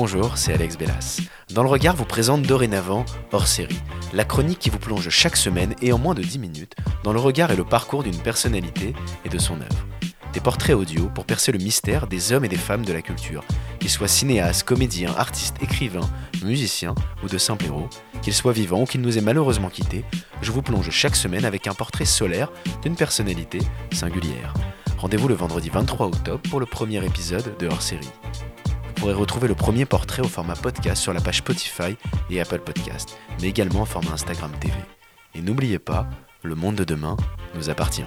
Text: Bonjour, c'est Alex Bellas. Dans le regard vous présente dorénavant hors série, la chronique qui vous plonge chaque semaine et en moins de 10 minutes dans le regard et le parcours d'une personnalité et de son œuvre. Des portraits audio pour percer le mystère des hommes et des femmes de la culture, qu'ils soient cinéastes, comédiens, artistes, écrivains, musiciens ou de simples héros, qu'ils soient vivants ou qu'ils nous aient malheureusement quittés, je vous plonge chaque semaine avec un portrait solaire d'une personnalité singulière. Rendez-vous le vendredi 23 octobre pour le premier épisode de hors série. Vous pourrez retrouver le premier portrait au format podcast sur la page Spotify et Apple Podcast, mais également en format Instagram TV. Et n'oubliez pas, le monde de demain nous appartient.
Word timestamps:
Bonjour, 0.00 0.38
c'est 0.38 0.52
Alex 0.52 0.78
Bellas. 0.78 1.20
Dans 1.52 1.64
le 1.64 1.68
regard 1.68 1.96
vous 1.96 2.04
présente 2.04 2.42
dorénavant 2.42 3.04
hors 3.32 3.48
série, 3.48 3.80
la 4.12 4.24
chronique 4.24 4.60
qui 4.60 4.70
vous 4.70 4.78
plonge 4.78 5.08
chaque 5.08 5.36
semaine 5.36 5.74
et 5.82 5.92
en 5.92 5.98
moins 5.98 6.14
de 6.14 6.22
10 6.22 6.38
minutes 6.38 6.76
dans 7.02 7.12
le 7.12 7.18
regard 7.18 7.50
et 7.50 7.56
le 7.56 7.64
parcours 7.64 8.04
d'une 8.04 8.16
personnalité 8.16 8.94
et 9.24 9.28
de 9.28 9.38
son 9.40 9.54
œuvre. 9.54 9.86
Des 10.32 10.38
portraits 10.38 10.76
audio 10.76 11.10
pour 11.12 11.24
percer 11.24 11.50
le 11.50 11.58
mystère 11.58 12.06
des 12.06 12.30
hommes 12.30 12.44
et 12.44 12.48
des 12.48 12.54
femmes 12.54 12.84
de 12.84 12.92
la 12.92 13.02
culture, 13.02 13.42
qu'ils 13.80 13.90
soient 13.90 14.06
cinéastes, 14.06 14.62
comédiens, 14.62 15.12
artistes, 15.16 15.56
écrivains, 15.60 16.08
musiciens 16.44 16.94
ou 17.24 17.26
de 17.26 17.36
simples 17.36 17.64
héros, 17.64 17.88
qu'ils 18.22 18.34
soient 18.34 18.52
vivants 18.52 18.82
ou 18.82 18.86
qu'ils 18.86 19.00
nous 19.00 19.18
aient 19.18 19.20
malheureusement 19.20 19.68
quittés, 19.68 20.04
je 20.42 20.52
vous 20.52 20.62
plonge 20.62 20.90
chaque 20.90 21.16
semaine 21.16 21.44
avec 21.44 21.66
un 21.66 21.74
portrait 21.74 22.04
solaire 22.04 22.52
d'une 22.82 22.94
personnalité 22.94 23.58
singulière. 23.92 24.54
Rendez-vous 24.98 25.26
le 25.26 25.34
vendredi 25.34 25.70
23 25.70 26.06
octobre 26.06 26.42
pour 26.48 26.60
le 26.60 26.66
premier 26.66 27.04
épisode 27.04 27.56
de 27.58 27.66
hors 27.66 27.82
série. 27.82 28.12
Vous 28.98 29.02
pourrez 29.02 29.14
retrouver 29.14 29.46
le 29.46 29.54
premier 29.54 29.84
portrait 29.84 30.22
au 30.22 30.28
format 30.28 30.56
podcast 30.56 31.00
sur 31.00 31.12
la 31.12 31.20
page 31.20 31.36
Spotify 31.38 31.96
et 32.30 32.40
Apple 32.40 32.58
Podcast, 32.58 33.16
mais 33.40 33.46
également 33.46 33.82
en 33.82 33.84
format 33.84 34.10
Instagram 34.10 34.50
TV. 34.58 34.74
Et 35.36 35.40
n'oubliez 35.40 35.78
pas, 35.78 36.08
le 36.42 36.56
monde 36.56 36.74
de 36.74 36.82
demain 36.82 37.16
nous 37.54 37.70
appartient. 37.70 38.02